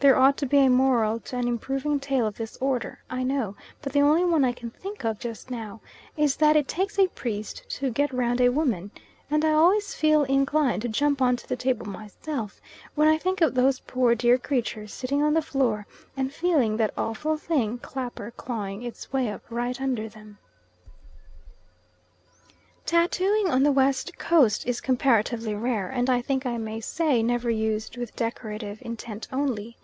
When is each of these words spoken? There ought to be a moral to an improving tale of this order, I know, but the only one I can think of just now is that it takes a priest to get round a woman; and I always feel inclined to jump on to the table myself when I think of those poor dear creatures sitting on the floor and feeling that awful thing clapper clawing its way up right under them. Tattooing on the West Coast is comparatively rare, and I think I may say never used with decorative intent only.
There 0.00 0.18
ought 0.18 0.36
to 0.36 0.44
be 0.46 0.58
a 0.58 0.68
moral 0.68 1.18
to 1.20 1.38
an 1.38 1.48
improving 1.48 1.98
tale 1.98 2.26
of 2.26 2.36
this 2.36 2.58
order, 2.58 2.98
I 3.08 3.22
know, 3.22 3.56
but 3.80 3.94
the 3.94 4.02
only 4.02 4.22
one 4.22 4.44
I 4.44 4.52
can 4.52 4.68
think 4.70 5.02
of 5.02 5.18
just 5.18 5.50
now 5.50 5.80
is 6.14 6.36
that 6.36 6.56
it 6.56 6.68
takes 6.68 6.98
a 6.98 7.06
priest 7.08 7.62
to 7.78 7.88
get 7.88 8.12
round 8.12 8.42
a 8.42 8.50
woman; 8.50 8.90
and 9.30 9.42
I 9.46 9.52
always 9.52 9.94
feel 9.94 10.24
inclined 10.24 10.82
to 10.82 10.88
jump 10.90 11.22
on 11.22 11.36
to 11.36 11.48
the 11.48 11.56
table 11.56 11.86
myself 11.86 12.60
when 12.94 13.08
I 13.08 13.16
think 13.16 13.40
of 13.40 13.54
those 13.54 13.80
poor 13.80 14.14
dear 14.14 14.36
creatures 14.36 14.92
sitting 14.92 15.22
on 15.22 15.32
the 15.32 15.40
floor 15.40 15.86
and 16.18 16.30
feeling 16.30 16.76
that 16.76 16.92
awful 16.98 17.38
thing 17.38 17.78
clapper 17.78 18.30
clawing 18.32 18.82
its 18.82 19.10
way 19.10 19.30
up 19.30 19.40
right 19.48 19.80
under 19.80 20.06
them. 20.06 20.36
Tattooing 22.84 23.48
on 23.48 23.62
the 23.62 23.72
West 23.72 24.18
Coast 24.18 24.66
is 24.66 24.82
comparatively 24.82 25.54
rare, 25.54 25.88
and 25.88 26.10
I 26.10 26.20
think 26.20 26.44
I 26.44 26.58
may 26.58 26.80
say 26.82 27.22
never 27.22 27.48
used 27.48 27.96
with 27.96 28.14
decorative 28.14 28.80
intent 28.82 29.28
only. 29.32 29.78